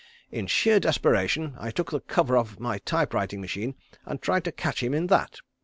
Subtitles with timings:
[0.31, 4.81] In sheer desperation I took the cover of my typewriting machine and tried to catch
[4.81, 5.41] him in that.